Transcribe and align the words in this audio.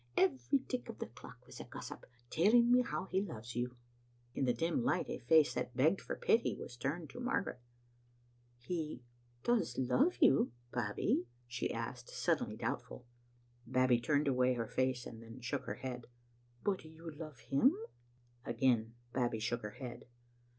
Every 0.17 0.57
tick 0.67 0.89
of 0.89 0.97
the 0.97 1.05
clock 1.05 1.45
was 1.45 1.59
a 1.59 1.63
gossip, 1.63 2.07
telling 2.31 2.71
me 2.71 2.81
how 2.81 3.05
he 3.05 3.21
loves 3.21 3.55
you." 3.55 3.75
In 4.33 4.45
the 4.45 4.51
dim 4.53 4.83
light 4.83 5.07
a 5.09 5.19
face 5.19 5.53
that 5.53 5.77
begged 5.77 6.01
for 6.01 6.15
pity 6.15 6.55
was 6.55 6.75
turned 6.75 7.11
to 7.11 7.19
Margaret. 7.19 7.61
"He 8.57 9.03
does 9.43 9.77
love 9.77 10.15
you. 10.19 10.53
Babbie?" 10.71 11.27
she 11.45 11.71
asked, 11.71 12.09
suddenly 12.09 12.55
doubtful. 12.55 13.05
Babbie 13.67 14.01
turned 14.01 14.27
away 14.27 14.55
her 14.55 14.65
face, 14.67 15.03
then 15.05 15.39
shook 15.39 15.65
her 15.65 15.75
head. 15.75 16.07
"But 16.63 16.83
you 16.83 17.11
love 17.11 17.37
him?" 17.37 17.75
Again 18.43 18.95
Babbie 19.13 19.39
shook 19.39 19.61
her 19.61 19.77
head. 19.79 20.05